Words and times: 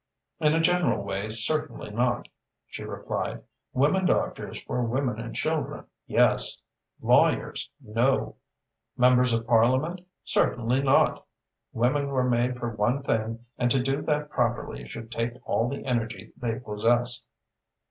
"In 0.39 0.55
a 0.55 0.59
general 0.59 1.03
way, 1.03 1.29
certainly 1.29 1.91
not," 1.91 2.27
she 2.65 2.81
replied. 2.83 3.43
"Women 3.71 4.07
doctors 4.07 4.59
for 4.59 4.81
women 4.81 5.19
and 5.19 5.35
children, 5.35 5.85
yes! 6.07 6.63
Lawyers 7.01 7.69
no! 7.79 8.37
Members 8.97 9.31
of 9.31 9.45
Parliament 9.45 10.01
certainly 10.23 10.81
not! 10.81 11.27
Women 11.71 12.07
were 12.07 12.27
made 12.27 12.57
for 12.57 12.71
one 12.71 13.03
thing 13.03 13.45
and 13.59 13.69
to 13.69 13.79
do 13.83 14.01
that 14.01 14.31
properly 14.31 14.87
should 14.87 15.11
take 15.11 15.33
all 15.47 15.69
the 15.69 15.85
energy 15.85 16.31
they 16.35 16.57
possess." 16.57 17.27